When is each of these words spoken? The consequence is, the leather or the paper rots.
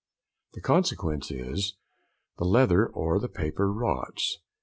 The 0.53 0.61
consequence 0.61 1.29
is, 1.29 1.75
the 2.39 2.45
leather 2.45 2.87
or 2.87 3.19
the 3.19 3.29
paper 3.29 3.71
rots. 3.71 4.39